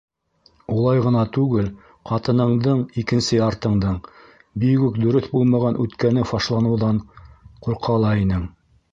Улай 0.75 1.01
ғына 1.07 1.23
түгел, 1.35 1.65
ҡатыныңдың- 2.11 2.79
икенсе 3.01 3.37
яртыңдың, 3.39 3.99
бигүк 4.63 4.97
дөрөҫ 5.03 5.27
булмаған 5.33 5.77
үткәне 5.85 6.23
фашланыуҙан 6.31 7.03
ҡурҡа 7.67 7.99
ла 8.05 8.15
инең. 8.23 8.49